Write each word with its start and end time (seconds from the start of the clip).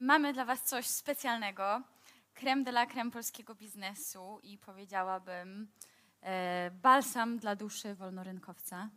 Mamy 0.00 0.32
dla 0.32 0.44
Was 0.44 0.62
coś 0.62 0.86
specjalnego. 0.86 1.82
Creme 2.34 2.64
de 2.64 2.70
la 2.70 2.86
creme 2.86 3.10
polskiego 3.10 3.54
biznesu 3.54 4.40
i 4.42 4.58
powiedziałabym 4.58 5.68
e, 6.22 6.70
balsam 6.70 7.38
dla 7.38 7.56
duszy 7.56 7.94
wolnorynkowca. 7.94 8.88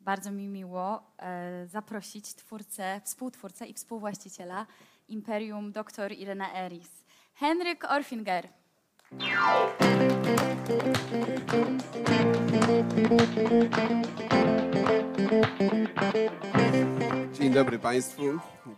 Bardzo 0.00 0.30
mi 0.30 0.48
miło 0.48 1.12
e, 1.18 1.66
zaprosić 1.66 2.34
twórcę, 2.34 3.00
współtwórcę 3.04 3.66
i 3.66 3.74
współwłaściciela 3.74 4.66
Imperium 5.08 5.72
dr 5.72 6.12
Irena 6.12 6.54
Eris. 6.54 7.04
Henryk 7.34 7.84
Orfinger. 7.84 8.48
Dzień 17.32 17.52
dobry 17.52 17.78
Państwu. 17.78 18.22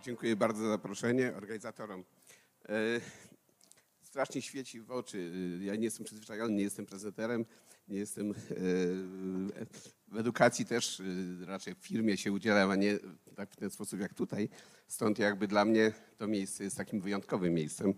Dziękuję 0.03 0.35
bardzo 0.35 0.63
za 0.63 0.69
zaproszenie 0.69 1.33
organizatorom. 1.37 2.03
E, 2.69 2.73
Strasznie 4.01 4.41
świeci 4.41 4.81
w 4.81 4.91
oczy. 4.91 5.31
Ja 5.61 5.75
nie 5.75 5.83
jestem 5.83 6.05
przyzwyczajony, 6.05 6.53
nie 6.53 6.63
jestem 6.63 6.85
prezenterem, 6.85 7.45
nie 7.87 7.97
jestem 7.97 8.31
e, 8.31 8.33
w 10.07 10.17
edukacji 10.17 10.65
też 10.65 10.99
e, 10.99 11.03
raczej 11.45 11.75
w 11.75 11.77
firmie 11.77 12.17
się 12.17 12.31
udzielam, 12.31 12.71
a 12.71 12.75
nie 12.75 12.99
tak 13.35 13.51
w 13.51 13.55
ten 13.55 13.69
sposób 13.69 13.99
jak 13.99 14.13
tutaj. 14.13 14.49
Stąd 14.87 15.19
jakby 15.19 15.47
dla 15.47 15.65
mnie 15.65 15.91
to 16.17 16.27
miejsce 16.27 16.63
jest 16.63 16.77
takim 16.77 17.01
wyjątkowym 17.01 17.53
miejscem. 17.53 17.93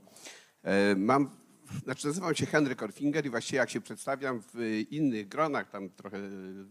Mam, 0.96 1.30
znaczy 1.84 2.08
nazywam 2.08 2.36
się 2.36 2.46
Henryk 2.46 2.84
Orfinger 2.84 3.26
i 3.26 3.30
właściwie 3.30 3.58
jak 3.58 3.70
się 3.70 3.82
przedstawiam 3.82 4.42
w 4.54 4.84
innych 4.92 5.28
gronach, 5.28 5.70
tam 5.70 5.90
trochę 5.90 6.20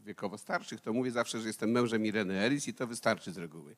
wiekowo 0.05 0.38
starszych, 0.38 0.80
to 0.80 0.92
mówię 0.92 1.10
zawsze, 1.10 1.41
że 1.41 1.46
jestem 1.46 1.70
mężem 1.70 2.06
Ireny 2.06 2.34
Eris 2.34 2.69
i 2.69 2.74
to 2.74 2.86
wystarczy 2.86 3.32
z 3.32 3.38
reguły. 3.38 3.77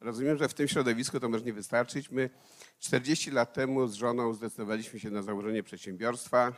Rozumiem, 0.00 0.38
że 0.38 0.48
w 0.48 0.54
tym 0.54 0.68
środowisku 0.68 1.20
to 1.20 1.28
może 1.28 1.44
nie 1.44 1.52
wystarczyć. 1.52 2.10
My 2.10 2.30
40 2.78 3.30
lat 3.30 3.52
temu 3.52 3.88
z 3.88 3.94
żoną 3.94 4.34
zdecydowaliśmy 4.34 5.00
się 5.00 5.10
na 5.10 5.22
założenie 5.22 5.62
przedsiębiorstwa, 5.62 6.52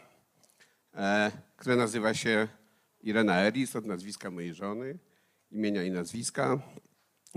e, 0.95 1.33
które 1.57 1.77
nazywa 1.77 2.15
się 2.15 2.49
Irena 3.03 3.41
Eris 3.41 3.77
od 3.77 3.87
nazwiska 3.87 4.31
mojej 4.31 4.55
żony, 4.55 4.99
imienia 5.51 5.83
i 5.83 5.91
nazwiska. 5.91 6.59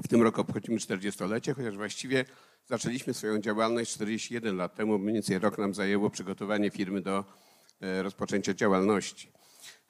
W 0.03 0.07
tym 0.07 0.21
roku 0.21 0.41
obchodzimy 0.41 0.77
40-lecie, 0.77 1.53
chociaż 1.53 1.77
właściwie 1.77 2.25
zaczęliśmy 2.67 3.13
swoją 3.13 3.39
działalność 3.39 3.91
41 3.93 4.57
lat 4.57 4.75
temu. 4.75 4.99
Mniej 4.99 5.13
więcej 5.13 5.39
rok 5.39 5.57
nam 5.57 5.73
zajęło 5.73 6.09
przygotowanie 6.09 6.69
firmy 6.69 7.01
do 7.01 7.25
e, 7.81 8.03
rozpoczęcia 8.03 8.53
działalności. 8.53 9.31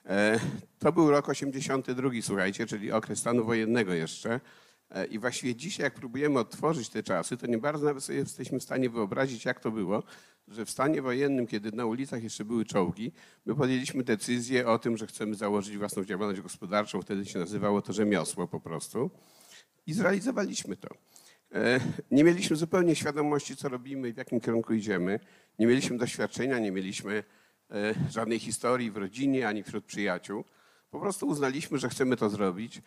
E, 0.06 0.40
To 0.80 0.92
był 0.92 1.12
rok 1.12 1.30
82, 1.30 2.10
słuchajcie, 2.22 2.66
czyli 2.66 2.92
okres 2.92 3.20
stanu 3.20 3.46
wojennego 3.46 3.94
jeszcze. 3.94 4.40
E, 4.90 5.06
I 5.06 5.20
właściwie 5.20 5.56
dzisiaj, 5.56 5.84
jak 5.84 5.94
próbujemy 5.94 6.40
odtworzyć 6.40 6.90
te 6.90 7.04
czasy, 7.04 7.38
to 7.38 7.48
nie 7.48 7.58
bardzo 7.58 7.86
nawet 7.86 8.04
sobie 8.04 8.20
jesteśmy 8.20 8.60
w 8.60 8.64
stanie 8.64 8.90
wyobrazić, 8.90 9.46
jak 9.46 9.60
to 9.60 9.72
było, 9.72 10.04
że 10.48 10.66
w 10.66 10.70
stanie 10.72 11.02
wojennym, 11.02 11.48
kiedy 11.48 11.72
na 11.72 11.86
ulicach 11.86 12.24
jeszcze 12.24 12.46
były 12.46 12.66
czołgi, 12.66 13.12
my 13.46 13.56
podjęliśmy 13.56 14.04
decyzję 14.04 14.68
o 14.68 14.80
tym, 14.80 14.98
że 14.98 15.08
chcemy 15.08 15.36
założyć 15.36 15.78
własną 15.78 16.06
działalność 16.06 16.42
gospodarczą. 16.42 17.02
Wtedy 17.02 17.26
się 17.26 17.40
nazywało 17.40 17.82
to 17.82 17.94
rzemiosło 17.94 18.48
po 18.48 18.60
prostu. 18.60 19.12
I 19.88 19.94
zrealizowaliśmy 19.94 20.78
to. 20.78 20.88
E, 21.56 21.80
Nie 22.12 22.24
mieliśmy 22.24 22.56
zupełnie 22.56 22.96
świadomości, 22.96 23.56
co 23.56 23.70
robimy 23.70 24.10
i 24.10 24.14
w 24.14 24.18
jakim 24.18 24.40
kierunku 24.40 24.74
idziemy. 24.74 25.20
Nie 25.60 25.68
mieliśmy 25.68 25.98
doświadczenia, 25.98 26.60
nie 26.60 26.72
mieliśmy 26.72 27.24
e, 27.72 27.94
żadnej 28.10 28.40
historii 28.40 28.92
w 28.92 28.98
rodzinie 28.98 29.48
ani 29.48 29.64
wśród 29.64 29.86
przyjaciół. 29.86 30.44
Po 30.92 31.00
prostu 31.00 31.28
uznaliśmy, 31.28 31.78
że 31.78 31.90
chcemy 31.90 32.18
to 32.18 32.30
zrobić. 32.30 32.82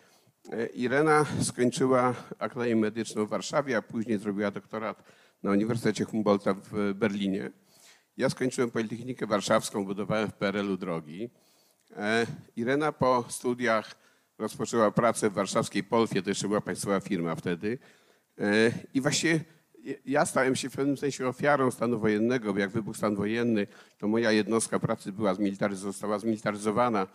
E, 0.51 0.65
Irena 0.65 1.25
skończyła 1.41 2.15
Akademię 2.39 2.75
Medyczną 2.75 3.25
w 3.25 3.29
Warszawie, 3.29 3.77
a 3.77 3.81
później 3.81 4.17
zrobiła 4.17 4.51
doktorat 4.51 5.03
na 5.43 5.51
Uniwersytecie 5.51 6.05
Humboldta 6.05 6.53
w 6.53 6.93
Berlinie. 6.93 7.51
Ja 8.17 8.29
skończyłem 8.29 8.71
Politechnikę 8.71 9.27
Warszawską, 9.27 9.85
budowałem 9.85 10.27
w 10.29 10.33
PRL-u 10.33 10.77
drogi. 10.77 11.29
Irena 12.55 12.91
po 12.91 13.25
studiach 13.29 13.95
rozpoczęła 14.37 14.91
pracę 14.91 15.29
w 15.29 15.33
warszawskiej 15.33 15.83
Polfie, 15.83 16.21
to 16.21 16.29
jeszcze 16.29 16.47
była 16.47 16.61
państwowa 16.61 16.99
firma 16.99 17.35
wtedy. 17.35 17.77
E, 18.39 18.71
I 18.93 19.01
właściwie 19.01 19.39
ja 20.05 20.25
stałem 20.25 20.55
się 20.55 20.69
w 20.69 20.75
pewnym 20.75 20.97
sensie 20.97 21.27
ofiarą 21.27 21.71
stanu 21.71 21.99
wojennego, 21.99 22.53
bo 22.53 22.59
jak 22.59 22.69
wybuchł 22.69 22.97
stan 22.97 23.15
wojenny, 23.15 23.67
to 23.97 24.07
moja 24.07 24.31
jednostka 24.31 24.79
pracy 24.79 25.11
była 25.11 25.33
zmilitaryz- 25.33 25.75
została 25.75 26.19
zmilitaryzowana. 26.19 27.07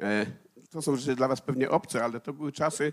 E, 0.00 0.26
To 0.70 0.82
są 0.82 0.96
rzeczy 0.96 1.16
dla 1.16 1.28
was 1.28 1.40
pewnie 1.40 1.70
obce, 1.70 2.04
ale 2.04 2.20
to 2.20 2.32
były 2.32 2.52
czasy 2.52 2.92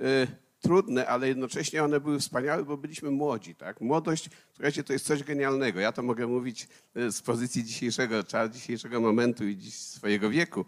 e, 0.00 0.26
trudne, 0.60 1.06
ale 1.06 1.28
jednocześnie 1.28 1.84
one 1.84 2.00
były 2.00 2.18
wspaniałe, 2.20 2.64
bo 2.64 2.76
byliśmy 2.76 3.10
młodzi. 3.10 3.54
Tak? 3.54 3.80
Młodość, 3.80 4.30
słuchajcie, 4.52 4.84
to 4.84 4.92
jest 4.92 5.06
coś 5.06 5.22
genialnego. 5.24 5.80
Ja 5.80 5.92
to 5.92 6.02
mogę 6.02 6.26
mówić 6.26 6.68
z 7.10 7.22
pozycji 7.22 7.64
dzisiejszego, 7.64 8.14
dzisiejszego 8.50 9.00
momentu 9.00 9.44
i 9.48 9.70
swojego 9.70 10.30
wieku. 10.30 10.64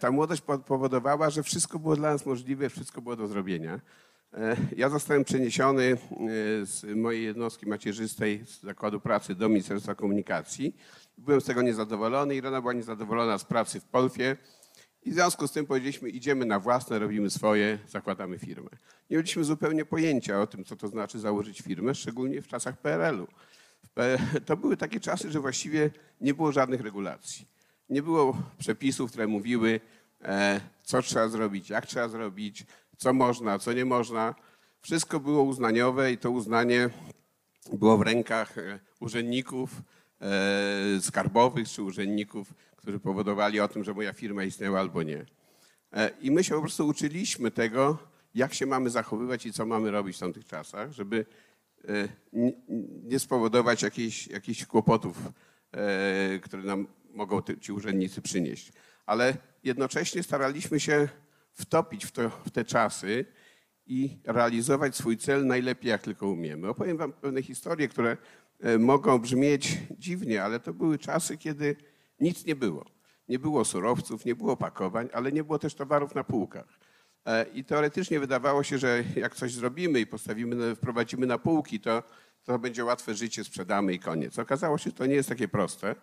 Ta 0.00 0.10
młodość 0.10 0.40
po- 0.42 0.58
powodowała, 0.58 1.30
że 1.30 1.42
wszystko 1.42 1.78
było 1.78 1.96
dla 1.96 2.12
nas 2.12 2.26
możliwe, 2.26 2.68
wszystko 2.70 3.02
było 3.02 3.16
do 3.16 3.26
zrobienia. 3.28 3.80
E, 4.36 4.56
Ja 4.76 4.88
zostałem 4.88 5.24
przeniesiony 5.24 5.82
e, 5.82 5.96
z 6.66 6.96
mojej 6.96 7.24
jednostki 7.24 7.66
macierzystej 7.66 8.44
z 8.46 8.62
zakładu 8.62 9.00
pracy 9.00 9.34
do 9.34 9.48
Ministerstwa 9.48 9.94
Komunikacji. 9.94 10.76
Byłem 11.18 11.40
z 11.40 11.44
tego 11.44 11.62
niezadowolony. 11.62 12.34
Irena 12.36 12.60
była 12.60 12.72
niezadowolona 12.72 13.38
z 13.38 13.44
pracy 13.44 13.80
w 13.80 13.84
Polfie. 13.84 14.36
I 15.02 15.10
w 15.10 15.14
związku 15.14 15.48
z 15.48 15.52
tym 15.52 15.66
powiedzieliśmy, 15.66 16.08
idziemy 16.10 16.46
na 16.46 16.60
własne, 16.60 16.98
robimy 16.98 17.30
swoje, 17.30 17.78
zakładamy 17.88 18.38
firmę. 18.38 18.70
Nie 19.10 19.16
mieliśmy 19.16 19.44
zupełnie 19.44 19.84
pojęcia 19.84 20.40
o 20.40 20.46
tym, 20.46 20.64
co 20.64 20.76
to 20.76 20.88
znaczy 20.88 21.18
założyć 21.18 21.60
firmę, 21.60 21.94
szczególnie 21.94 22.42
w 22.42 22.48
czasach 22.48 22.80
PRL-u. 22.80 23.26
To 24.46 24.56
były 24.56 24.76
takie 24.76 25.00
czasy, 25.00 25.30
że 25.30 25.40
właściwie 25.40 25.90
nie 26.20 26.34
było 26.34 26.52
żadnych 26.52 26.80
regulacji. 26.80 27.48
Nie 27.90 28.02
było 28.02 28.36
przepisów, 28.58 29.10
które 29.10 29.26
mówiły, 29.26 29.80
e, 30.22 30.60
co 30.82 31.02
trzeba 31.02 31.28
zrobić, 31.28 31.70
jak 31.70 31.86
trzeba 31.86 32.08
zrobić, 32.08 32.66
co 32.96 33.12
można, 33.12 33.58
co 33.58 33.72
nie 33.72 33.84
można. 33.84 34.34
Wszystko 34.80 35.20
było 35.20 35.42
uznaniowe 35.42 36.12
i 36.12 36.18
to 36.18 36.30
uznanie 36.30 36.90
było 37.72 37.98
w 37.98 38.02
rękach 38.02 38.58
e, 38.58 38.78
urzędników 39.00 39.70
e, 40.20 41.00
skarbowych 41.00 41.68
czy 41.68 41.82
urzędników, 41.82 42.54
którzy 42.76 42.98
powodowali 43.00 43.60
o 43.60 43.68
tym, 43.68 43.84
że 43.84 43.94
moja 43.94 44.12
firma 44.12 44.44
istniała 44.44 44.80
albo 44.80 45.02
nie. 45.02 45.26
E, 45.92 46.10
I 46.20 46.30
my 46.30 46.44
się 46.44 46.54
po 46.54 46.60
prostu 46.60 46.86
uczyliśmy 46.86 47.50
tego, 47.50 47.98
jak 48.34 48.54
się 48.54 48.66
mamy 48.66 48.90
zachowywać 48.90 49.46
i 49.46 49.52
co 49.52 49.66
mamy 49.66 49.90
robić 49.90 50.16
w 50.16 50.20
tamtych 50.20 50.46
czasach, 50.46 50.92
żeby 50.92 51.26
nie- 53.02 53.18
spowodować 53.18 53.82
jakichś, 53.82 54.26
jakichś 54.26 54.64
kłopotów, 54.66 55.18
które 56.42 56.62
nam 56.62 56.86
mogą 57.14 57.42
ci 57.60 57.72
urzędnicy 57.72 58.22
przynieść. 58.22 58.72
Ale 59.06 59.36
jednocześnie 59.64 60.22
staraliśmy 60.22 60.80
się 60.80 61.08
wtopić 61.56 62.04
w, 62.04 62.12
to, 62.12 62.30
w 62.30 62.50
te 62.50 62.64
czasy 62.64 63.24
i 63.86 64.18
realizować 64.24 64.96
swój 64.96 65.16
cel 65.16 65.46
najlepiej, 65.46 65.90
jak 65.90 66.02
tylko 66.02 66.28
umiemy. 66.28 66.68
Opowiem 66.68 66.96
wam 66.96 67.12
pewne 67.12 67.42
historie, 67.42 67.88
które 67.88 68.16
e, 68.60 68.78
mogą 68.78 69.18
brzmieć 69.18 69.78
dziwnie, 69.98 70.42
ale 70.42 70.60
to 70.60 70.74
były 70.74 70.98
czasy, 70.98 71.38
kiedy 71.38 71.76
nic 72.20 72.46
nie 72.46 72.56
było. 72.56 72.84
Nie 73.28 73.38
było 73.38 73.64
surowców, 73.64 74.24
nie 74.24 74.34
było 74.34 74.56
pakowań, 74.56 75.08
ale 75.12 75.32
nie 75.32 75.44
było 75.44 75.58
też 75.58 75.74
towarów 75.74 76.14
na 76.14 76.24
półkach. 76.24 76.78
E, 77.26 77.46
I 77.54 77.64
teoretycznie 77.64 78.20
wydawało 78.20 78.62
się, 78.62 78.78
że 78.78 79.04
jak 79.16 79.34
coś 79.34 79.52
zrobimy 79.52 80.00
i 80.00 80.06
postawimy, 80.06 80.74
wprowadzimy 80.74 81.26
na 81.26 81.38
półki, 81.38 81.80
to, 81.80 82.02
to 82.44 82.58
będzie 82.58 82.84
łatwe 82.84 83.14
życie, 83.14 83.44
sprzedamy 83.44 83.94
i 83.94 83.98
koniec. 83.98 84.38
Okazało 84.38 84.78
się, 84.78 84.90
że 84.90 84.96
to 84.96 85.06
nie 85.06 85.14
jest 85.14 85.28
takie 85.28 85.48
proste, 85.48 85.94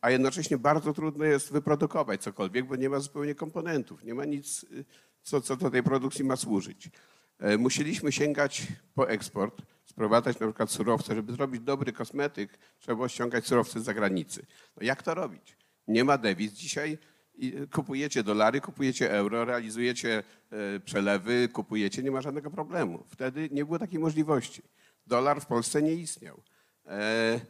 a 0.00 0.10
jednocześnie 0.10 0.58
bardzo 0.58 0.92
trudno 0.92 1.24
jest 1.24 1.52
wyprodukować 1.52 2.22
cokolwiek, 2.22 2.66
bo 2.66 2.76
nie 2.76 2.88
ma 2.90 2.98
zupełnie 2.98 3.34
komponentów, 3.34 4.04
nie 4.04 4.14
ma 4.14 4.24
nic, 4.24 4.64
y, 4.64 4.84
co, 5.22 5.40
co 5.40 5.56
do 5.56 5.70
tej 5.70 5.82
produkcji 5.82 6.24
ma 6.24 6.36
służyć. 6.36 6.90
E, 7.38 7.58
Musieliśmy 7.58 8.12
sięgać 8.12 8.66
po 8.94 9.08
eksport, 9.08 9.62
sprowadzać 9.84 10.40
na 10.40 10.46
przykład 10.46 10.70
surowce. 10.70 11.14
Żeby 11.14 11.32
zrobić 11.32 11.60
dobry 11.60 11.92
kosmetyk, 11.92 12.58
trzeba 12.78 12.96
było 12.96 13.08
ściągać 13.08 13.46
surowce 13.46 13.80
z 13.80 13.84
zagranicy. 13.84 14.46
No 14.76 14.86
jak 14.86 15.02
to 15.02 15.14
robić? 15.14 15.56
Nie 15.88 16.04
ma 16.04 16.18
dewiz. 16.18 16.52
Dzisiaj 16.52 16.98
i 17.34 17.54
kupujecie 17.72 18.22
dolary, 18.22 18.60
kupujecie 18.60 19.10
euro, 19.12 19.44
realizujecie 19.44 20.22
e, 20.50 20.80
przelewy, 20.80 21.48
kupujecie, 21.48 22.02
nie 22.02 22.10
ma 22.10 22.20
żadnego 22.20 22.50
problemu. 22.50 23.04
Wtedy 23.08 23.48
nie 23.52 23.64
było 23.64 23.78
takiej 23.78 23.98
możliwości. 23.98 24.62
Dolar 25.06 25.40
w 25.40 25.46
Polsce 25.46 25.82
nie 25.82 25.94
istniał. 25.94 26.42
E, 26.86 27.40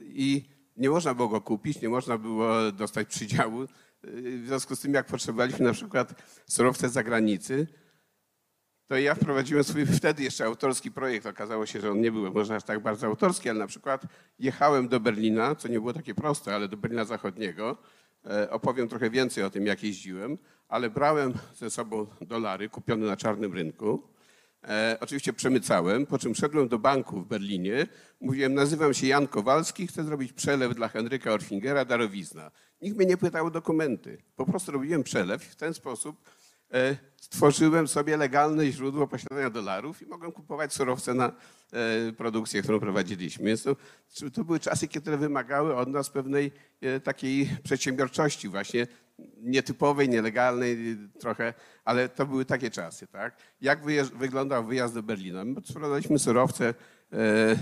I 0.00 0.48
nie 0.78 0.90
można 0.90 1.14
było 1.14 1.28
go 1.28 1.40
kupić, 1.40 1.80
nie 1.80 1.88
można 1.88 2.18
było 2.18 2.72
dostać 2.72 3.08
przydziału. 3.08 3.66
W 4.02 4.46
związku 4.46 4.76
z 4.76 4.80
tym, 4.80 4.94
jak 4.94 5.06
potrzebowaliśmy 5.06 5.66
na 5.66 5.72
przykład 5.72 6.22
surowce 6.46 6.88
z 6.88 6.92
zagranicy, 6.92 7.66
to 8.88 8.96
ja 8.96 9.14
wprowadziłem 9.14 9.64
swój 9.64 9.86
wtedy 9.86 10.22
jeszcze 10.22 10.44
autorski 10.44 10.90
projekt. 10.90 11.26
Okazało 11.26 11.66
się, 11.66 11.80
że 11.80 11.90
on 11.90 12.00
nie 12.00 12.12
był 12.12 12.32
może 12.32 12.56
aż 12.56 12.64
tak 12.64 12.80
bardzo 12.82 13.06
autorski, 13.06 13.48
ale 13.48 13.58
na 13.58 13.66
przykład 13.66 14.02
jechałem 14.38 14.88
do 14.88 15.00
Berlina, 15.00 15.54
co 15.54 15.68
nie 15.68 15.80
było 15.80 15.92
takie 15.92 16.14
proste, 16.14 16.54
ale 16.54 16.68
do 16.68 16.76
Berlina 16.76 17.04
Zachodniego. 17.04 17.76
E, 18.26 18.50
Opowiem 18.50 18.88
trochę 18.88 19.10
więcej 19.10 19.44
o 19.44 19.50
tym, 19.50 19.66
jak 19.66 19.82
jeździłem, 19.82 20.38
ale 20.68 20.90
brałem 20.90 21.34
ze 21.54 21.70
sobą 21.70 22.06
dolary 22.20 22.68
kupione 22.68 23.06
na 23.06 23.16
czarnym 23.16 23.54
rynku. 23.54 24.08
E, 24.64 24.96
oczywiście 25.00 25.32
przemycałem, 25.32 26.06
po 26.06 26.18
czym 26.18 26.34
szedłem 26.34 26.68
do 26.68 26.78
banku 26.78 27.20
w 27.20 27.26
Berlinie. 27.26 27.86
Mówiłem, 28.20 28.54
nazywam 28.54 28.94
się 28.94 29.06
Jan 29.06 29.26
Kowalski, 29.26 29.86
chcę 29.86 30.04
zrobić 30.04 30.32
przelew 30.32 30.74
dla 30.74 30.88
Henryka 30.88 31.32
Orfingera, 31.32 31.84
darowizna. 31.84 32.50
Nikt 32.82 32.96
mnie 32.96 33.06
nie 33.06 33.16
pytał 33.16 33.46
o 33.46 33.50
dokumenty. 33.50 34.22
Po 34.36 34.46
prostu 34.46 34.72
robiłem 34.72 35.02
przelew 35.02 35.46
i 35.46 35.50
w 35.50 35.56
ten 35.56 35.74
sposób 35.74 36.30
e, 36.72 36.96
stworzyłem 37.16 37.88
sobie 37.88 38.16
legalne 38.16 38.72
źródło 38.72 39.06
posiadania 39.06 39.50
dolarów 39.50 40.02
i 40.02 40.06
mogłem 40.06 40.32
kupować 40.32 40.74
surowce 40.74 41.14
na 41.14 41.32
e, 41.72 42.12
produkcję, 42.12 42.62
którą 42.62 42.80
prowadziliśmy. 42.80 43.44
Więc 43.44 43.62
to, 43.62 43.76
to 44.34 44.44
były 44.44 44.60
czasy, 44.60 44.88
które 44.88 45.16
wymagały 45.16 45.76
od 45.76 45.88
nas 45.88 46.10
pewnej 46.10 46.52
takiej 47.04 47.48
przedsiębiorczości 47.62 48.48
właśnie, 48.48 48.86
nietypowej, 49.42 50.08
nielegalnej 50.08 50.98
trochę, 51.20 51.54
ale 51.84 52.08
to 52.08 52.26
były 52.26 52.44
takie 52.44 52.70
czasy, 52.70 53.06
tak? 53.06 53.36
Jak 53.60 53.84
wyjeżdż, 53.84 54.14
wyglądał 54.14 54.64
wyjazd 54.64 54.94
do 54.94 55.02
Berlina? 55.02 55.44
My 55.44 55.60
sprowadzaliśmy 55.64 56.18
surowce 56.18 56.68
e, 56.68 56.74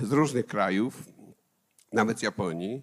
z 0.02 0.12
różnych 0.12 0.46
krajów, 0.46 1.02
nawet 1.92 2.18
z 2.18 2.22
Japonii, 2.22 2.82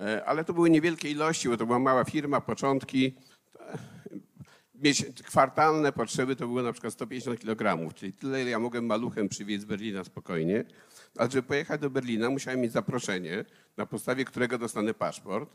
e, 0.00 0.24
ale 0.24 0.44
to 0.44 0.52
były 0.52 0.70
niewielkie 0.70 1.10
ilości, 1.10 1.48
bo 1.48 1.56
to 1.56 1.66
była 1.66 1.78
mała 1.78 2.04
firma, 2.04 2.40
początki. 2.40 3.16
E, 3.60 3.78
Mieć 4.82 5.04
kwartalne 5.24 5.92
potrzeby 5.92 6.36
to 6.36 6.46
było 6.46 6.62
na 6.62 6.72
przykład 6.72 6.92
150 6.92 7.40
kg, 7.40 7.94
czyli 7.94 8.12
tyle, 8.12 8.44
ja 8.44 8.58
mogłem 8.58 8.86
maluchem 8.86 9.28
przywieźć 9.28 9.62
z 9.62 9.64
Berlina 9.64 10.04
spokojnie. 10.04 10.64
Ale 11.16 11.30
żeby 11.30 11.42
pojechać 11.42 11.80
do 11.80 11.90
Berlina, 11.90 12.30
musiałem 12.30 12.60
mieć 12.60 12.72
zaproszenie, 12.72 13.44
na 13.76 13.86
podstawie 13.86 14.24
którego 14.24 14.58
dostanę 14.58 14.94
paszport. 14.94 15.50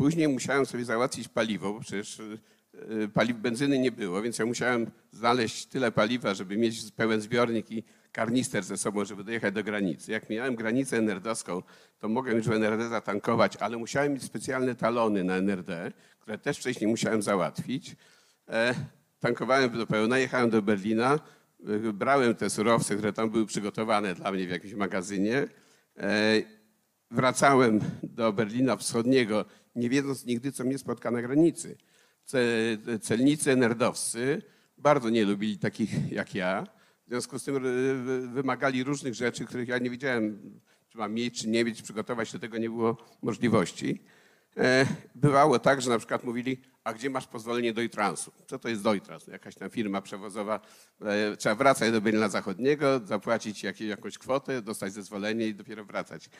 Później 0.00 0.28
musiałem 0.28 0.66
sobie 0.66 0.84
załatwić 0.84 1.28
paliwo, 1.28 1.72
bo 1.72 1.80
przecież 1.80 2.20
e, 2.20 3.08
paliw 3.08 3.36
benzyny 3.36 3.78
nie 3.78 3.92
było, 3.92 4.22
więc 4.22 4.38
ja 4.38 4.46
musiałem 4.46 4.90
znaleźć 5.12 5.66
tyle 5.66 5.92
paliwa, 5.92 6.34
żeby 6.34 6.56
mieć 6.56 6.92
pełen 6.96 7.20
zbiornik 7.20 7.70
i 7.70 7.84
karnister 8.12 8.64
ze 8.64 8.76
sobą, 8.76 9.04
żeby 9.04 9.24
dojechać 9.24 9.54
do 9.54 9.64
granicy. 9.64 10.12
Jak 10.12 10.30
miałem 10.30 10.56
granicę 10.56 10.98
NRD-owską, 10.98 11.62
to 11.98 12.08
mogłem 12.08 12.36
już 12.36 12.46
w 12.46 12.52
NRD 12.52 12.88
zatankować, 12.88 13.56
ale 13.56 13.76
musiałem 13.76 14.12
mieć 14.12 14.22
specjalne 14.22 14.74
talony 14.74 15.24
na 15.24 15.36
NRD, 15.36 15.92
które 16.18 16.38
też 16.38 16.58
wcześniej 16.58 16.90
musiałem 16.90 17.22
załatwić. 17.22 17.96
E, 18.48 18.74
tankowałem 19.18 19.70
do 19.70 19.86
pełna, 19.86 20.18
jechałem 20.18 20.50
do 20.50 20.62
Berlina, 20.62 21.18
e, 21.88 21.92
brałem 21.92 22.34
te 22.34 22.50
surowce, 22.50 22.96
które 22.96 23.12
tam 23.12 23.30
były 23.30 23.46
przygotowane 23.46 24.14
dla 24.14 24.32
mnie 24.32 24.46
w 24.46 24.50
jakimś 24.50 24.74
magazynie. 24.74 25.48
E, 25.96 26.42
wracałem 27.10 27.80
do 28.02 28.32
Berlina 28.32 28.76
Wschodniego, 28.76 29.44
nie 29.74 29.90
wiedząc 29.90 30.24
nigdy, 30.26 30.52
co 30.52 30.64
mnie 30.64 30.78
spotka 30.78 31.10
na 31.10 31.22
granicy. 31.22 31.76
Ce- 32.24 32.98
Celnicy 33.00 33.56
nerdowscy 33.56 34.42
bardzo 34.78 35.10
nie 35.10 35.24
lubili 35.24 35.58
takich 35.58 36.12
jak 36.12 36.34
ja. 36.34 36.66
W 37.06 37.08
związku 37.10 37.38
z 37.38 37.44
tym 37.44 37.56
e, 37.56 37.60
wy- 37.60 38.28
wymagali 38.28 38.84
różnych 38.84 39.14
rzeczy, 39.14 39.44
których 39.44 39.68
ja 39.68 39.78
nie 39.78 39.90
wiedziałem, 39.90 40.60
czy 40.88 40.98
mam 40.98 41.12
mieć, 41.14 41.40
czy 41.40 41.48
nie 41.48 41.64
mieć, 41.64 41.82
przygotować 41.82 42.32
do 42.32 42.38
tego 42.38 42.58
nie 42.58 42.70
było 42.70 42.96
możliwości. 43.22 44.02
E, 44.56 44.86
Bywało 45.14 45.58
tak, 45.58 45.82
że 45.82 45.90
na 45.90 45.98
przykład 45.98 46.24
mówili, 46.24 46.60
a 46.84 46.92
gdzie 46.92 47.10
masz 47.10 47.26
pozwolenie 47.26 47.72
do 47.72 47.88
transu? 47.88 48.32
Co 48.46 48.58
to 48.58 48.68
jest 48.68 48.82
Deutrans? 48.82 49.26
Jakaś 49.26 49.54
tam 49.54 49.70
firma 49.70 50.02
przewozowa. 50.02 50.60
e, 51.00 51.36
Trzeba 51.36 51.54
wracać 51.54 51.92
do 51.92 52.00
Berlina 52.00 52.28
Zachodniego, 52.28 53.00
zapłacić 53.04 53.64
jakąś 53.80 54.18
kwotę, 54.18 54.62
dostać 54.62 54.92
zezwolenie 54.92 55.46
i 55.46 55.54
dopiero 55.54 55.84
wracać. 55.84 56.30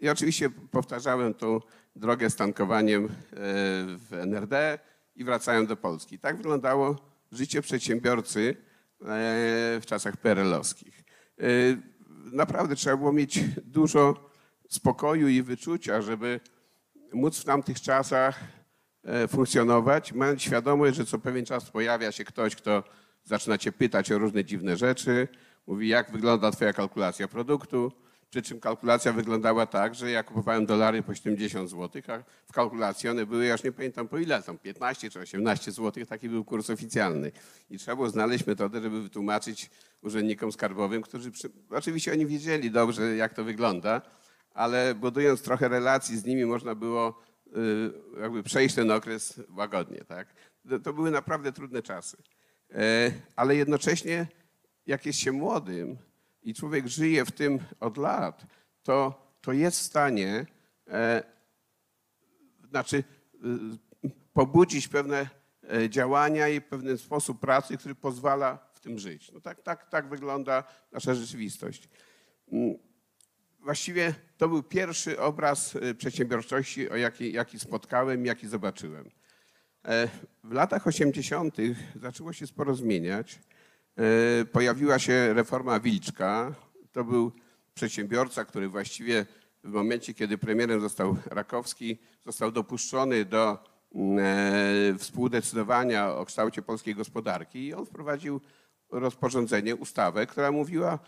I 0.00 0.08
oczywiście 0.08 0.50
powtarzałem 0.50 1.34
tą 1.34 1.60
drogę 1.96 2.30
z 2.30 2.36
tankowaniem 2.36 3.04
e, 3.04 3.08
w 3.96 4.08
NRD 4.12 4.78
i 5.16 5.24
wracałem 5.24 5.66
do 5.66 5.76
Polski. 5.76 6.18
Tak 6.18 6.36
wyglądało 6.36 6.96
życie 7.32 7.62
przedsiębiorcy 7.62 8.50
e, 8.50 9.04
w 9.80 9.82
czasach 9.86 10.16
PRL-owskich. 10.16 11.04
E, 11.40 11.44
Naprawdę 12.32 12.76
trzeba 12.76 12.96
było 12.96 13.12
mieć 13.12 13.40
dużo 13.64 14.30
spokoju 14.68 15.28
i 15.28 15.42
wyczucia, 15.42 16.02
żeby 16.02 16.40
móc 17.12 17.38
w 17.38 17.44
tamtych 17.44 17.80
czasach 17.80 18.40
funkcjonować, 19.28 20.12
mając 20.12 20.42
świadomość, 20.42 20.96
że 20.96 21.06
co 21.06 21.18
pewien 21.18 21.44
czas 21.44 21.70
pojawia 21.70 22.12
się 22.12 22.24
ktoś, 22.24 22.56
kto 22.56 22.84
zaczyna 23.24 23.58
cię 23.58 23.72
pytać 23.72 24.12
o 24.12 24.18
różne 24.18 24.44
dziwne 24.44 24.76
rzeczy, 24.76 25.28
mówi, 25.66 25.88
jak 25.88 26.12
wygląda 26.12 26.50
twoja 26.50 26.72
kalkulacja 26.72 27.28
produktu, 27.28 27.92
przy 28.30 28.42
czym 28.42 28.60
kalkulacja 28.60 29.12
wyglądała 29.12 29.66
tak, 29.66 29.94
że 29.94 30.10
ja 30.10 30.22
kupowałem 30.22 30.66
dolary 30.66 31.02
po 31.02 31.14
70 31.14 31.70
zł, 31.70 32.02
a 32.08 32.18
w 32.46 32.52
kalkulacji 32.52 33.08
one 33.08 33.26
były, 33.26 33.46
ja 33.46 33.52
już 33.52 33.62
nie 33.62 33.72
pamiętam 33.72 34.08
po 34.08 34.18
ile, 34.18 34.42
tam 34.42 34.58
15 34.58 35.10
czy 35.10 35.20
18 35.20 35.72
zł, 35.72 36.06
taki 36.06 36.28
był 36.28 36.44
kurs 36.44 36.70
oficjalny. 36.70 37.32
I 37.70 37.78
trzeba 37.78 37.96
było 37.96 38.10
znaleźć 38.10 38.46
metodę, 38.46 38.80
żeby 38.82 39.02
wytłumaczyć 39.02 39.70
urzędnikom 40.02 40.52
skarbowym, 40.52 41.02
którzy 41.02 41.30
przy... 41.30 41.50
oczywiście 41.70 42.12
oni 42.12 42.26
wiedzieli 42.26 42.70
dobrze, 42.70 43.16
jak 43.16 43.34
to 43.34 43.44
wygląda, 43.44 44.02
ale 44.54 44.94
budując 44.94 45.42
trochę 45.42 45.68
relacji 45.68 46.18
z 46.18 46.24
nimi, 46.24 46.44
można 46.44 46.74
było 46.74 47.22
y, 47.46 48.20
jakby 48.20 48.42
przejść 48.42 48.74
ten 48.74 48.90
okres 48.90 49.40
łagodnie. 49.56 50.04
Tak? 50.04 50.28
To, 50.84 50.92
były 50.92 51.10
naprawdę 51.10 51.52
trudne 51.52 51.82
czasy. 51.82 52.16
E, 52.74 53.12
Ale 53.36 53.56
jednocześnie, 53.56 54.26
jak 54.86 55.06
jest 55.06 55.18
się 55.18 55.32
młodym 55.32 55.98
i 56.46 56.54
człowiek 56.54 56.86
żyje 56.86 57.24
w 57.24 57.32
tym 57.32 57.58
od 57.80 57.96
lat, 57.96 58.46
to, 58.82 59.26
to 59.40 59.52
jest 59.52 59.78
w 59.78 59.82
stanie 59.82 60.46
e, 60.88 61.22
znaczy 62.68 63.04
y, 64.04 64.10
pobudzić 64.32 64.88
pewne 64.88 65.28
e, 65.72 65.90
działania 65.90 66.48
i 66.48 66.60
pewien 66.60 66.98
sposób 66.98 67.40
pracy, 67.40 67.76
który 67.76 67.94
pozwala 67.94 68.58
w 68.74 68.80
tym 68.80 68.98
żyć. 68.98 69.32
No 69.32 69.40
tak, 69.40 69.62
tak, 69.62 69.90
tak 69.90 70.08
wygląda 70.08 70.64
nasza 70.92 71.14
rzeczywistość. 71.14 71.88
Mm, 72.52 72.78
Właściwie 73.60 74.14
to 74.36 74.48
był 74.48 74.62
pierwszy 74.62 75.20
obraz 75.20 75.76
e, 75.76 75.94
przedsiębiorczości, 75.94 76.90
o 76.90 76.96
jaki, 76.96 77.32
jaki 77.32 77.58
spotkałem, 77.58 78.26
jaki 78.26 78.48
zobaczyłem. 78.48 79.10
E, 79.84 80.08
W 80.44 80.52
latach 80.52 80.86
80. 80.86 81.56
zaczęło 82.00 82.32
się 82.32 82.46
sporo 82.46 82.74
zmieniać. 82.74 83.38
E, 83.96 84.44
Pojawiła 84.44 84.98
się 84.98 85.34
reforma 85.34 85.80
Wilczka. 85.80 86.54
To 86.92 87.04
był 87.04 87.32
przedsiębiorca, 87.74 88.44
który 88.44 88.68
właściwie 88.68 89.26
w 89.64 89.70
momencie, 89.70 90.14
kiedy 90.14 90.38
premierem 90.38 90.80
został 90.80 91.16
Rakowski, 91.26 91.98
został 92.26 92.52
dopuszczony 92.52 93.24
do 93.24 93.58
mm, 93.94 94.18
e, 94.94 94.98
współdecydowania 94.98 96.14
o 96.14 96.24
kształcie 96.24 96.62
polskiej 96.62 96.94
gospodarki 96.94 97.66
i 97.66 97.74
on 97.74 97.86
wprowadził 97.86 98.40
rozporządzenie, 98.90 99.76
ustawę, 99.76 100.26
która 100.26 100.52
mówiła 100.52 100.98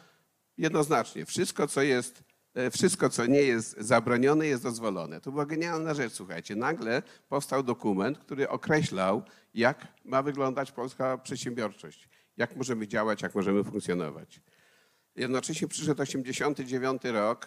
jednoznacznie, 0.58 1.26
wszystko 1.26 1.66
co 1.66 1.82
jest, 1.82 2.22
e, 2.54 2.70
wszystko 2.70 3.08
co 3.08 3.26
nie 3.26 3.42
jest 3.42 3.76
zabronione 3.78 4.46
jest 4.46 4.62
dozwolone. 4.62 5.20
To 5.20 5.30
była 5.30 5.46
genialna 5.46 5.94
rzecz, 5.94 6.12
słuchajcie. 6.12 6.56
Nagle 6.56 7.02
powstał 7.28 7.62
dokument, 7.62 8.18
który 8.18 8.48
określał, 8.48 9.22
jak 9.54 9.86
ma 10.04 10.22
wyglądać 10.22 10.72
polska 10.72 11.18
przedsiębiorczość, 11.18 12.08
jak 12.38 12.56
możemy 12.56 12.88
działać, 12.88 13.22
jak 13.22 13.34
możemy 13.34 13.64
funkcjonować. 13.64 14.40
Jednocześnie 15.16 15.68
przyszedł 15.68 16.02
89 16.02 17.04
rok, 17.04 17.46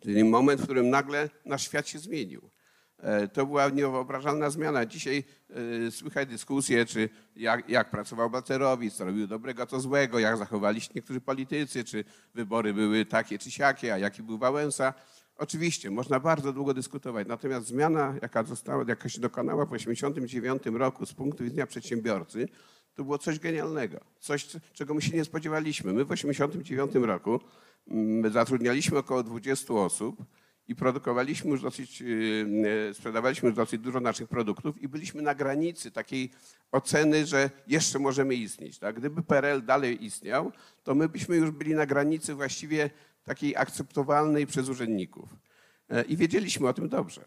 czyli 0.00 0.24
moment, 0.24 0.60
w 0.60 0.64
którym 0.64 0.90
nagle 0.90 1.30
nasz 1.44 1.62
świat 1.62 1.88
się 1.88 1.98
zmienił. 1.98 2.50
E, 2.98 3.28
To 3.28 3.46
była 3.46 3.68
niewyobrażalna 3.68 4.50
zmiana. 4.50 4.86
Dzisiaj 4.86 5.24
e, 5.86 5.90
słychać 5.90 6.28
dyskusje, 6.28 6.86
czy 6.86 7.08
jak, 7.36 7.68
jak 7.68 7.90
pracował 7.90 8.30
Balcerowicz, 8.30 8.94
co 8.94 9.04
robił 9.04 9.26
dobrego, 9.26 9.66
co 9.66 9.80
złego, 9.80 10.18
jak 10.18 10.36
zachowali 10.36 10.80
się 10.80 10.90
niektórzy 10.94 11.20
politycy, 11.20 11.84
czy 11.84 12.04
wybory 12.34 12.74
były 12.74 13.06
takie 13.06 13.38
czy 13.38 13.50
siakie, 13.50 13.94
a 13.94 13.98
jaki 13.98 14.22
był 14.22 14.38
Wałęsa. 14.38 14.94
Oczywiście, 15.36 15.90
można 15.90 16.20
bardzo 16.20 16.52
długo 16.52 16.74
dyskutować, 16.74 17.28
natomiast 17.28 17.66
zmiana, 17.66 18.14
jaka, 18.22 18.44
została, 18.44 18.84
jaka 18.88 19.08
się 19.08 19.20
dokonała 19.20 19.64
w 19.66 19.70
1989 19.70 20.78
roku 20.78 21.06
z 21.06 21.12
punktu 21.12 21.44
widzenia 21.44 21.66
przedsiębiorcy, 21.66 22.48
to 22.94 23.04
było 23.04 23.18
coś 23.18 23.38
genialnego, 23.38 24.00
coś, 24.20 24.46
czego 24.72 24.94
my 24.94 25.02
się 25.02 25.16
nie 25.16 25.24
spodziewaliśmy. 25.24 25.92
My 25.92 26.04
w 26.04 26.08
1989 26.08 27.06
roku 27.06 27.40
mm, 27.88 28.32
zatrudnialiśmy 28.32 28.98
około 28.98 29.22
20 29.22 29.74
osób 29.74 30.24
i 30.68 30.74
produkowaliśmy 30.74 31.50
już 31.50 31.62
dosyć, 31.62 32.00
yy, 32.00 32.06
yy, 32.86 32.94
sprzedawaliśmy 32.94 33.48
już 33.48 33.56
dosyć 33.56 33.80
dużo 33.80 34.00
naszych 34.00 34.28
produktów 34.28 34.82
i 34.82 34.88
byliśmy 34.88 35.22
na 35.22 35.34
granicy 35.34 35.90
takiej 35.90 36.30
oceny, 36.72 37.26
że 37.26 37.50
jeszcze 37.66 37.98
możemy 37.98 38.34
istnieć. 38.34 38.78
Tak? 38.78 38.96
Gdyby 38.96 39.22
PRL 39.22 39.64
dalej 39.64 40.04
istniał, 40.04 40.52
to 40.82 40.94
my 40.94 41.08
byśmy 41.08 41.36
już 41.36 41.50
byli 41.50 41.74
na 41.74 41.86
granicy 41.86 42.34
właściwie 42.34 42.90
takiej 43.24 43.56
akceptowalnej 43.56 44.46
przez 44.46 44.68
urzędników. 44.68 45.36
E, 45.90 46.02
I 46.02 46.16
wiedzieliśmy 46.16 46.68
o 46.68 46.72
tym 46.72 46.88
dobrze. 46.88 47.24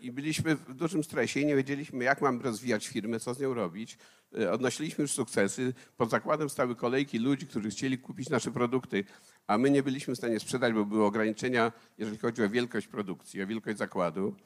I 0.00 0.12
byliśmy 0.12 0.54
w 0.54 0.74
dużym 0.74 1.04
stresie 1.04 1.40
i 1.40 1.46
nie 1.46 1.56
wiedzieliśmy, 1.56 2.04
jak 2.04 2.20
mamy 2.20 2.42
rozwijać 2.42 2.88
firmę, 2.88 3.20
co 3.20 3.34
z 3.34 3.40
nią 3.40 3.54
robić. 3.54 3.98
E, 4.38 4.52
Odnosiliśmy 4.52 5.02
już 5.02 5.12
sukcesy. 5.12 5.74
Pod 5.96 6.10
zakładem 6.10 6.50
stały 6.50 6.76
kolejki 6.76 7.18
ludzi, 7.18 7.46
którzy 7.46 7.70
chcieli 7.70 7.98
kupić 7.98 8.30
nasze 8.30 8.50
produkty, 8.50 9.04
a 9.46 9.58
my 9.58 9.70
nie 9.70 9.82
byliśmy 9.82 10.14
w 10.14 10.18
stanie 10.18 10.40
sprzedać, 10.40 10.72
bo 10.72 10.84
były 10.84 11.04
ograniczenia, 11.04 11.72
jeżeli 11.98 12.18
chodzi 12.18 12.42
o 12.42 12.48
wielkość 12.48 12.86
produkcji, 12.86 13.42
o 13.42 13.46
wielkość 13.46 13.78
zakładu. 13.78 14.36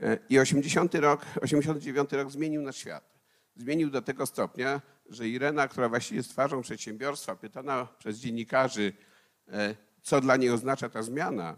E, 0.00 0.18
I 0.28 0.38
80 0.38 0.94
rok, 0.94 1.26
89 1.40 2.12
rok 2.12 2.30
zmienił 2.30 2.62
nasz 2.62 2.76
świat. 2.76 3.14
Zmienił 3.56 3.90
do 3.90 4.02
tego 4.02 4.26
stopnia, 4.26 4.82
że 5.08 5.28
Irena, 5.28 5.68
która 5.68 5.88
właściwie 5.88 6.16
jest 6.16 6.30
twarzą 6.30 6.62
przedsiębiorstwa, 6.62 7.36
pytana 7.36 7.88
przez 7.98 8.18
dziennikarzy, 8.18 8.92
e, 9.48 9.74
co 10.02 10.20
dla 10.20 10.36
niej 10.36 10.50
oznacza 10.50 10.88
ta 10.88 11.02
zmiana, 11.02 11.56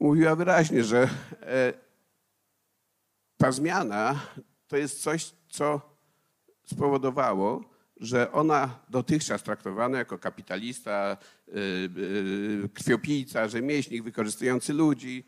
mówiła 0.00 0.36
wyraźnie, 0.36 0.84
że 0.84 1.08
e, 1.42 1.72
ta 3.36 3.52
zmiana 3.52 4.20
to 4.68 4.76
jest 4.76 5.02
coś, 5.02 5.32
co 5.48 5.80
spowodowało, 6.64 7.64
że 8.00 8.32
ona 8.32 8.78
dotychczas 8.88 9.42
traktowana 9.42 9.98
jako 9.98 10.18
kapitalista, 10.18 11.16
y, 11.48 11.52
y, 12.64 12.68
krwiopijca, 12.74 13.48
rzemieślnik 13.48 14.02
wykorzystujący 14.02 14.72
ludzi, 14.72 15.24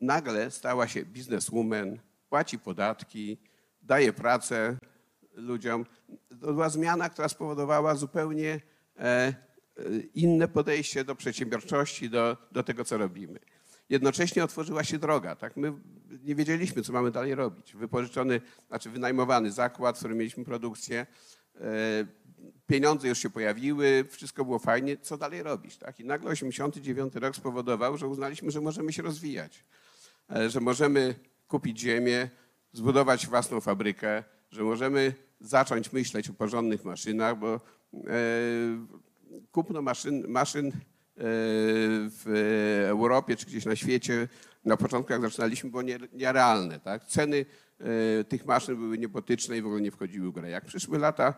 nagle 0.00 0.50
stała 0.50 0.88
się 0.88 1.04
bizneswoman, 1.04 1.98
płaci 2.28 2.58
podatki, 2.58 3.38
daje 3.82 4.12
pracę 4.12 4.76
ludziom. 5.32 5.86
To 6.40 6.46
była 6.52 6.68
zmiana, 6.68 7.10
która 7.10 7.28
spowodowała 7.28 7.94
zupełnie 7.94 8.60
e, 8.98 9.02
e, 9.02 9.34
inne 10.14 10.48
podejście 10.48 11.04
do 11.04 11.14
przedsiębiorczości, 11.14 12.10
do, 12.10 12.36
do 12.52 12.62
tego, 12.62 12.84
co 12.84 12.98
robimy. 12.98 13.38
Jednocześnie 13.88 14.44
otworzyła 14.44 14.84
się 14.84 14.98
droga. 14.98 15.36
Tak? 15.36 15.56
My 15.56 15.72
nie 16.24 16.34
wiedzieliśmy, 16.34 16.82
co 16.82 16.92
mamy 16.92 17.10
dalej 17.10 17.34
robić. 17.34 17.74
Wypożyczony, 17.74 18.40
znaczy 18.68 18.90
wynajmowany 18.90 19.52
zakład, 19.52 19.96
w 19.96 19.98
którym 19.98 20.18
mieliśmy 20.18 20.44
produkcję, 20.44 21.06
e, 21.60 22.06
pieniądze 22.66 23.08
już 23.08 23.18
się 23.18 23.30
pojawiły, 23.30 24.04
wszystko 24.10 24.44
było 24.44 24.58
fajnie, 24.58 24.96
co 24.96 25.16
dalej 25.16 25.42
robić? 25.42 25.76
Tak? 25.76 26.00
I 26.00 26.04
nagle 26.04 26.30
89 26.30 27.14
rok 27.14 27.36
spowodował, 27.36 27.96
że 27.96 28.08
uznaliśmy, 28.08 28.50
że 28.50 28.60
możemy 28.60 28.92
się 28.92 29.02
rozwijać, 29.02 29.64
e, 30.30 30.50
że 30.50 30.60
możemy 30.60 31.14
kupić 31.48 31.80
ziemię, 31.80 32.28
zbudować 32.72 33.26
własną 33.26 33.60
fabrykę, 33.60 34.24
że 34.50 34.62
możemy 34.62 35.14
zacząć 35.40 35.92
myśleć 35.92 36.30
o 36.30 36.32
porządnych 36.32 36.84
maszynach, 36.84 37.38
bo 37.38 37.54
e, 37.54 37.60
kupno 39.52 39.82
maszyn, 39.82 40.28
maszyn 40.28 40.72
w 41.18 42.84
Europie 42.88 43.36
czy 43.36 43.46
gdzieś 43.46 43.64
na 43.64 43.76
świecie 43.76 44.28
na 44.64 44.76
początku, 44.76 45.12
jak 45.12 45.22
zaczynaliśmy, 45.22 45.70
było 45.70 45.82
nie- 45.82 45.98
nierealne. 46.12 46.80
Tak? 46.80 47.06
Ceny 47.06 47.46
e, 48.20 48.24
tych 48.24 48.46
maszyn 48.46 48.76
były 48.76 48.98
niebotyczne 48.98 49.58
i 49.58 49.62
w 49.62 49.66
ogóle 49.66 49.80
nie 49.80 49.90
wchodziły 49.90 50.28
w 50.30 50.32
grę. 50.32 50.50
Jak 50.50 50.64
przyszły 50.64 50.98
lata, 50.98 51.34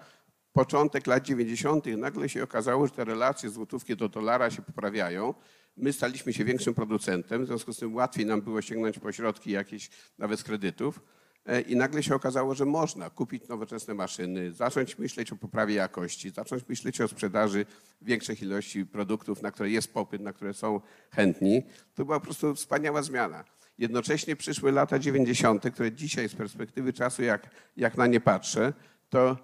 początek 0.52 1.06
lat 1.06 1.24
90., 1.24 1.86
nagle 1.86 2.28
się 2.28 2.42
okazało, 2.42 2.86
że 2.86 2.92
te 2.92 3.04
relacje 3.04 3.50
złotówki 3.50 3.96
do 3.96 4.08
dolara 4.08 4.50
się 4.50 4.62
poprawiają. 4.62 5.34
My 5.76 5.92
staliśmy 5.92 6.32
się 6.32 6.44
większym 6.44 6.74
producentem, 6.74 7.44
w 7.44 7.46
związku 7.46 7.72
z 7.72 7.78
tym 7.78 7.94
łatwiej 7.94 8.26
nam 8.26 8.40
było 8.42 8.62
sięgnąć 8.62 8.98
po 8.98 9.12
środki 9.12 9.50
jakieś, 9.50 9.90
nawet 10.18 10.40
z 10.40 10.44
kredytów. 10.44 11.00
E, 11.46 11.60
I 11.60 11.76
nagle 11.76 12.02
się 12.02 12.14
okazało, 12.14 12.54
że 12.54 12.64
można 12.64 13.10
kupić 13.10 13.48
nowoczesne 13.48 13.94
maszyny, 13.94 14.52
zacząć 14.52 14.98
myśleć 14.98 15.32
o 15.32 15.36
poprawie 15.36 15.74
jakości, 15.74 16.30
zacząć 16.30 16.68
myśleć 16.68 17.00
o 17.00 17.08
sprzedaży 17.08 17.66
większych 18.02 18.42
ilości 18.42 18.86
produktów, 18.86 19.42
na 19.42 19.50
które 19.50 19.70
jest 19.70 19.92
popyt, 19.92 20.22
na 20.22 20.32
które 20.32 20.54
są 20.54 20.80
chętni. 21.10 21.62
To 21.94 22.04
była 22.04 22.20
po 22.20 22.24
prostu 22.24 22.54
wspaniała 22.54 23.02
zmiana. 23.02 23.44
Jednocześnie 23.78 24.36
przyszły 24.36 24.72
lata 24.72 24.98
90., 24.98 25.70
które 25.74 25.92
dzisiaj 25.92 26.28
z 26.28 26.34
perspektywy 26.34 26.92
czasu, 26.92 27.22
jak, 27.22 27.50
jak 27.76 27.96
na 27.96 28.06
nie 28.06 28.20
patrzę, 28.20 28.72
to, 29.08 29.36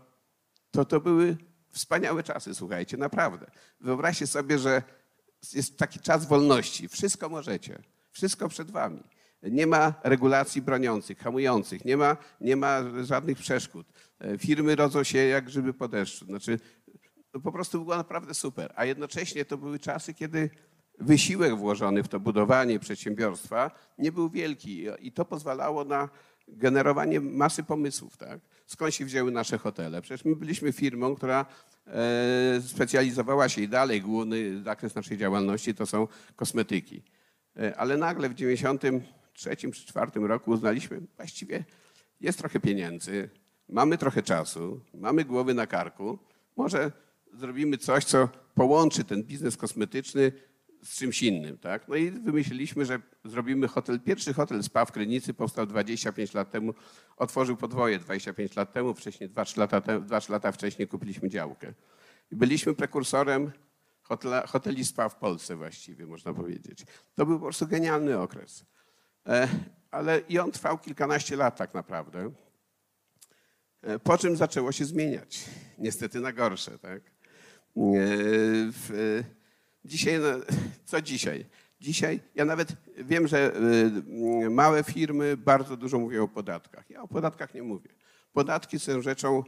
to 0.71 0.85
to 0.85 1.01
były 1.01 1.37
wspaniałe 1.71 2.23
czasy, 2.23 2.55
słuchajcie, 2.55 2.97
naprawdę. 2.97 3.47
Wyobraźcie 3.81 4.27
sobie, 4.27 4.59
że 4.59 4.83
jest 5.55 5.79
taki 5.79 6.01
czas 6.01 6.27
wolności. 6.27 6.89
Wszystko 6.89 7.29
możecie. 7.29 7.83
Wszystko 8.11 8.49
przed 8.49 8.71
wami. 8.71 9.03
Nie 9.51 9.67
ma 9.67 9.95
regulacji 10.03 10.63
broniących, 10.63 11.19
hamujących, 11.19 11.85
nie 11.85 11.97
ma, 11.97 12.17
nie 12.41 12.57
ma 12.57 12.81
żadnych 13.03 13.39
przeszkód. 13.39 13.87
E, 14.21 14.39
Firmy 14.39 14.77
rodzą 14.77 15.05
się 15.05 15.19
jak 15.19 15.45
grzyby 15.45 15.75
po 15.75 15.89
deszczu. 15.89 16.25
Znaczy, 16.25 16.59
po 17.43 17.53
prostu 17.53 17.85
było 17.85 17.97
naprawdę 17.97 18.35
super. 18.35 18.73
A 18.77 18.85
jednocześnie 18.85 19.45
to 19.45 19.59
były 19.59 19.79
czasy, 19.79 20.15
kiedy 20.15 20.51
wysiłek 20.99 21.57
włożony 21.57 22.03
w 22.03 22.09
to 22.09 22.21
budowanie 22.21 22.79
przedsiębiorstwa 22.79 23.71
nie 23.99 24.13
był 24.13 24.31
wielki 24.31 24.87
i 24.99 25.13
to 25.13 25.25
pozwalało 25.25 25.85
na 25.85 26.09
generowanie 26.49 27.21
masy 27.21 27.63
pomysłów. 27.63 28.17
Tak? 28.17 28.41
Skąd 28.67 28.95
się 28.95 29.05
wzięły 29.05 29.31
nasze 29.31 29.59
hotele? 29.59 30.03
Przecież 30.03 30.25
my 30.25 30.37
byliśmy 30.37 30.73
firmą, 30.73 31.15
która 31.15 31.47
e, 31.87 32.61
specjalizowała 32.67 33.49
się 33.49 33.63
i 33.63 33.69
dalej 33.69 34.01
główny 34.01 34.63
zakres 34.63 34.95
naszej 34.95 35.19
działalności 35.19 35.75
to 35.75 35.87
są 35.87 36.09
kosmetyki. 36.37 37.03
E, 37.57 37.77
Ale 37.77 37.97
nagle 37.97 38.29
w 38.29 38.35
93 39.35 39.73
czy 39.73 39.87
4 39.87 40.27
roku 40.27 40.51
uznaliśmy, 40.51 41.01
właściwie 41.17 41.65
jest 42.21 42.39
trochę 42.39 42.61
pieniędzy, 42.61 43.31
mamy 43.69 43.99
trochę 43.99 44.23
czasu, 44.23 44.81
mamy 44.95 45.25
głowy 45.25 45.55
na 45.55 45.67
karku, 45.67 46.19
może 46.57 46.93
zrobimy 47.33 47.79
coś, 47.79 48.05
co 48.05 48.29
połączy 48.55 49.05
ten 49.05 49.23
biznes 49.23 49.57
kosmetyczny 49.57 50.33
z 50.83 50.99
czymś 50.99 51.23
innym. 51.23 51.59
Tak? 51.59 51.89
No 51.89 51.97
i 51.97 52.11
wymyśliliśmy, 52.11 52.85
że 52.85 53.01
zrobimy 53.25 53.69
hotel. 53.69 54.01
Pierwszy 54.01 54.35
hotel 54.35 54.63
spa 54.63 54.85
w 54.85 54.93
Krynicy 54.93 55.35
powstał 55.35 55.67
25 55.67 56.35
lat 56.35 56.51
temu, 56.51 56.75
otworzył 57.17 57.57
podwoje 57.57 57.99
25 57.99 58.57
lat 58.57 58.73
temu, 58.73 58.95
wcześniej 58.95 59.31
2-3 59.31 59.59
lata, 59.59 59.81
te- 59.81 60.01
2-3 60.01 60.31
lata 60.31 60.53
wcześniej 60.53 60.89
kupiliśmy 60.89 61.29
działkę. 61.29 61.75
Byliśmy 62.33 62.75
prekursorem 62.75 63.53
hotela, 64.03 64.47
hoteli 64.47 64.85
spa 64.85 65.09
w 65.09 65.17
Polsce 65.17 65.57
właściwie, 65.57 66.07
można 66.07 66.35
powiedzieć. 66.35 66.85
To 67.15 67.27
był 67.27 67.39
po 67.39 67.45
prostu 67.45 67.67
genialny 67.67 68.19
okres. 68.19 68.65
E, 69.29 69.49
ale 69.91 70.21
i 70.29 70.39
on 70.39 70.53
trwał 70.53 70.79
kilkanaście 70.79 71.37
lat 71.37 71.57
tak 71.57 71.75
naprawdę. 71.75 72.31
E, 73.83 73.99
Po 73.99 74.19
czym 74.19 74.37
zaczęło 74.37 74.73
się 74.73 74.85
zmieniać. 74.85 75.45
Niestety 75.79 76.21
na 76.21 76.33
gorsze, 76.33 76.79
tak? 76.79 77.03
E, 77.77 79.25
dzisiaj, 79.85 80.19
no, 80.19 80.55
co 80.85 81.03
dzisiaj? 81.03 81.47
Dzisiaj 81.81 82.21
ja 82.35 82.45
nawet 82.45 82.73
wiem, 82.97 83.27
że 83.29 83.53
małe 84.51 84.85
firmy 84.85 85.37
bardzo 85.37 85.77
dużo 85.77 85.99
mówią 85.99 86.25
o 86.25 86.29
podatkach. 86.29 86.91
Ja 86.91 87.03
o 87.03 87.09
podatkach 87.09 87.55
nie 87.55 87.63
mówię. 87.63 87.91
Podatki 88.33 88.79
są 88.79 89.03
rzeczą 89.03 89.45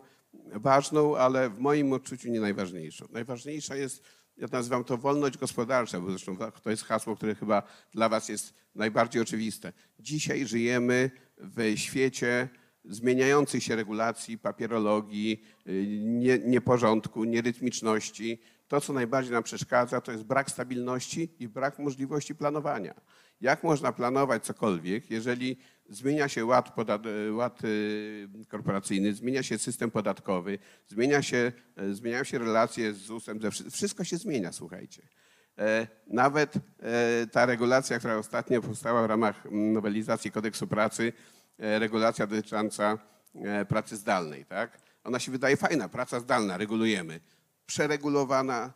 ważną, 0.53 1.17
ale 1.17 1.51
w 1.51 1.59
moim 1.59 1.93
odczuciu 1.93 2.29
nie 2.29 2.41
najważniejszą. 2.41 3.07
Najważniejsza 3.11 3.77
jest, 3.77 4.03
ja 4.37 4.47
nazywam 4.53 4.85
to 4.85 4.97
wolność 4.97 5.39
gospodarcza, 5.39 6.01
bo 6.01 6.11
zresztą 6.11 6.37
to 6.63 6.71
jest 6.71 6.85
hasło, 6.85 7.17
które 7.17 7.35
chyba 7.35 7.63
dla 7.93 8.09
Was 8.09 8.29
jest 8.29 8.55
najbardziej 8.75 9.23
oczywiste. 9.23 9.73
Dzisiaj 9.99 10.47
żyjemy 10.47 11.11
w 11.39 11.73
świecie 11.77 12.49
zmieniających 12.85 13.63
się 13.63 13.77
regulacji, 13.77 14.39
papierologii, 14.39 15.43
y, 15.67 15.87
nie, 16.01 16.39
nieporządku, 16.39 17.25
nierytmiczności. 17.25 18.41
To, 18.69 18.81
co 18.81 18.93
najbardziej 18.93 19.33
nam 19.33 19.43
przeszkadza, 19.43 20.01
to 20.01 20.13
jest 20.13 20.25
brak 20.25 20.51
stabilności 20.51 21.35
i 21.39 21.49
brak 21.49 21.79
możliwości 21.79 22.35
planowania. 22.35 22.95
Jak 23.41 23.65
można 23.65 23.93
planować 23.93 24.45
cokolwiek, 24.45 25.11
jeżeli 25.11 25.57
zmienia 25.89 26.29
się 26.29 26.45
ład, 26.45 26.73
ład 27.33 27.65
y, 27.65 28.29
korporacyjny, 28.49 29.15
zmienia 29.15 29.43
się 29.43 29.59
system 29.59 29.91
podatkowy, 29.91 30.59
zmienia 30.89 31.23
się, 31.23 31.53
y, 31.83 31.95
zmieniają 31.95 32.25
się 32.25 32.39
relacje 32.39 32.95
z 32.95 32.97
ZUS-em, 32.97 33.41
wszystko 33.73 34.05
się 34.05 34.17
zmienia, 34.17 34.53
słuchajcie. 34.53 35.03
E, 35.59 35.87
Nawet 36.07 36.55
e, 36.57 37.27
ta 37.27 37.47
regulacja, 37.47 37.99
która 37.99 38.17
ostatnio 38.17 38.63
powstała 38.63 39.03
w 39.03 39.07
ramach 39.07 39.45
nowelizacji 39.51 40.31
kodeksu 40.31 40.67
pracy, 40.67 41.13
e, 41.59 41.79
regulacja 41.79 42.27
dotycząca 42.27 42.99
e, 43.35 43.65
pracy 43.65 43.97
zdalnej, 43.97 44.45
tak? 44.45 44.79
Ona 45.05 45.19
się 45.19 45.33
wydaje 45.33 45.57
fajna, 45.57 45.89
praca 45.89 46.21
zdalna, 46.21 46.57
regulujemy. 46.57 47.21
Przeregulowana, 47.67 48.73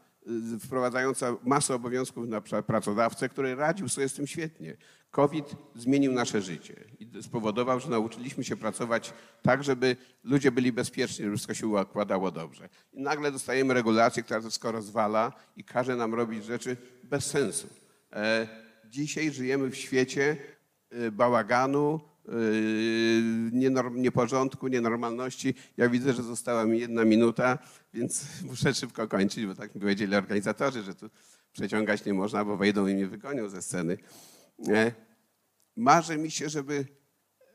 y, 0.57 0.59
wprowadzająca 0.59 1.37
masę 1.43 1.75
obowiązków 1.75 2.29
na 2.29 2.41
pra- 2.41 2.63
pracodawcę, 2.63 3.29
który 3.29 3.55
radził 3.55 3.89
sobie 3.89 4.09
z 4.09 4.15
tym 4.15 4.27
świetnie. 4.27 4.77
COVID 5.11 5.57
zmienił 5.75 6.13
nasze 6.13 6.43
życie 6.43 6.85
i 6.99 7.23
spowodował, 7.23 7.81
że 7.81 7.89
nauczyliśmy 7.89 8.45
się 8.45 8.57
pracować 8.57 9.13
tak, 9.43 9.65
żeby 9.65 9.97
ludzie 10.25 10.51
byli 10.51 10.73
bezpieczni, 10.73 11.25
żeby 11.25 11.37
wszystko 11.37 11.55
się 11.55 11.67
układało 11.67 12.31
dobrze. 12.31 12.69
I 12.93 13.03
nagle 13.03 13.33
dostajemy 13.33 13.75
regulację, 13.75 14.23
która 14.23 14.41
to 14.41 14.49
wszystko 14.49 14.73
rozwala 14.73 15.33
i 15.57 15.65
każe 15.65 15.97
nam 15.97 16.15
robić 16.15 16.45
rzeczy 16.45 16.77
bez 17.05 17.27
sensu. 17.27 17.69
E, 18.13 18.49
Dzisiaj 18.91 19.33
żyjemy 19.33 19.71
w 19.71 19.77
świecie 19.77 20.37
e, 20.91 21.11
bałaganu, 21.11 22.01
e, 22.29 22.33
nieporządku, 23.93 24.69
nienormalności. 24.69 25.55
Ja 25.77 25.89
widzę, 25.89 26.13
że 26.13 26.23
została 26.23 26.65
mi 26.65 26.81
jedna 26.81 27.05
minuta, 27.05 27.59
więc 27.95 28.27
muszę 28.51 28.75
szybko 28.75 29.09
kończyć, 29.09 29.47
bo 29.47 29.55
tak 29.55 29.75
mi 29.75 29.81
powiedzieli 29.81 30.15
organizatorzy, 30.15 30.83
że 30.83 30.95
tu 30.95 31.11
przeciągać 31.53 32.05
nie 32.05 32.15
można, 32.15 32.45
bo 32.45 32.57
wejdą 32.57 32.87
i 32.87 32.95
mnie 32.95 33.07
wygonią 33.07 33.49
ze 33.49 33.63
sceny. 33.63 33.99
E, 34.69 34.93
Marzę 35.77 36.19
mi 36.19 36.31
się, 36.31 36.49
żeby 36.49 36.85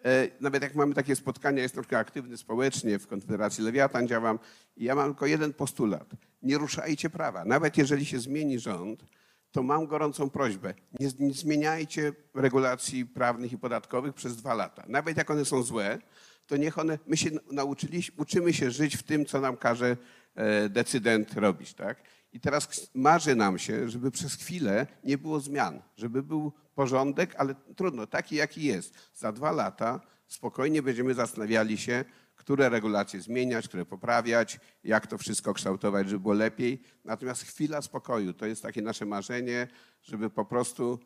E, 0.05 0.27
Nawet 0.41 0.63
jak 0.63 0.75
mamy 0.75 0.93
takie 0.93 1.15
spotkania, 1.15 1.63
jestem 1.63 1.83
trochę 1.83 1.97
aktywny 1.97 2.38
społecznie, 2.38 3.00
w 3.00 3.07
Konfederacji 3.07 3.63
Lewiatan 3.63 4.07
działam 4.07 4.39
i 4.77 4.83
ja 4.83 4.95
mam 4.95 5.05
tylko 5.05 5.25
jeden 5.25 5.53
postulat. 5.53 6.09
Nie 6.41 6.57
ruszajcie 6.57 7.09
prawa. 7.09 7.45
Nawet 7.45 7.77
jeżeli 7.77 8.05
się 8.05 8.19
zmieni 8.19 8.59
rząd, 8.59 9.05
to 9.51 9.63
mam 9.63 9.88
gorącą 9.88 10.29
prośbę. 10.29 10.74
Nie, 11.00 11.07
nie 11.19 11.33
zmieniajcie 11.33 12.13
regulacji 12.33 13.05
prawnych 13.05 13.51
i 13.51 13.57
podatkowych 13.57 14.13
przez 14.13 14.38
dwa 14.38 14.53
lata. 14.53 14.83
Nawet 14.88 15.17
jak 15.17 15.31
one 15.31 15.45
są 15.45 15.63
złe, 15.63 16.00
to 16.47 16.57
niech 16.57 16.79
one, 16.79 17.00
my 17.07 17.17
się 17.17 17.29
nauczyliśmy, 17.51 18.15
uczymy 18.17 18.53
się 18.53 18.71
żyć 18.71 18.97
w 18.97 19.03
tym, 19.03 19.25
co 19.25 19.41
nam 19.41 19.57
każe 19.57 19.97
e, 20.35 20.69
decydent 20.69 21.33
robić, 21.33 21.74
tak? 21.74 21.97
I 22.36 22.39
teraz 22.39 22.89
marzy 22.94 23.36
nam 23.36 23.60
się, 23.60 23.89
żeby 23.89 24.12
przez 24.12 24.36
chwilę 24.36 24.88
nie 25.04 25.18
było 25.18 25.39
zmian, 25.39 25.82
żeby 25.98 26.24
był 26.24 26.54
porządek, 26.74 27.36
ale 27.38 27.56
trudno, 27.75 28.08
taki 28.08 28.36
jaki 28.36 28.63
jest. 28.63 28.94
Za 29.13 29.32
dwa 29.32 29.51
lata 29.51 30.01
spokojnie 30.27 30.82
będziemy 30.82 31.13
zastanawiali 31.13 31.77
się, 31.77 32.06
które 32.36 32.70
regulacje 32.70 33.22
zmieniać, 33.22 33.68
które 33.68 33.86
poprawiać, 33.86 34.60
jak 34.84 35.08
to 35.08 35.18
wszystko 35.18 35.54
kształtować, 35.54 36.10
żeby 36.10 36.20
było 36.20 36.34
lepiej. 36.34 36.82
Natomiast 37.06 37.44
chwila 37.44 37.82
spokoju 37.82 38.34
to 38.34 38.46
jest 38.46 38.63
takie 38.63 38.82
nasze 38.82 39.06
marzenie, 39.06 39.68
żeby 40.01 40.30
po 40.30 40.46
prostu 40.46 41.00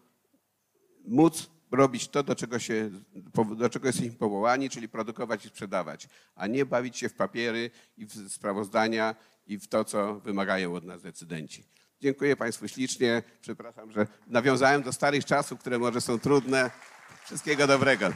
móc 1.06 1.50
robić 1.72 2.08
to, 2.08 2.24
do 2.24 2.36
czego, 2.36 2.60
się, 2.60 2.90
do 3.58 3.70
czego 3.70 3.88
jesteśmy 3.88 4.12
powołani, 4.12 4.70
czyli 4.70 4.90
produkować 4.90 5.46
i 5.46 5.48
sprzedawać, 5.48 6.08
a 6.36 6.48
nie 6.48 6.66
bawić 6.66 6.98
się 6.98 7.10
w 7.10 7.14
papiery 7.14 7.72
i 7.98 8.06
w 8.06 8.32
sprawozdania 8.32 9.16
i 9.50 9.60
w 9.60 9.68
to, 9.68 9.86
co 9.86 10.20
wymagają 10.20 10.75
od 10.75 10.84
nas 10.84 11.01
decydenci. 11.01 11.63
Dziękuję 12.01 12.36
Państwu 12.36 12.68
ślicznie. 12.68 13.24
Przepraszam, 13.41 13.91
że 13.91 14.08
nawiązałem 14.27 14.84
do 14.84 14.94
starych 14.94 15.25
czasów, 15.25 15.60
które 15.60 15.79
może 15.79 16.01
są 16.01 16.20
trudne. 16.20 16.72
Wszystkiego 17.25 17.68
dobrego. 17.68 18.10